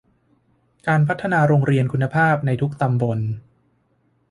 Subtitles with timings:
[0.87, 3.19] การพัฒนาโรงเรียนคุณภาพในทุกตำบล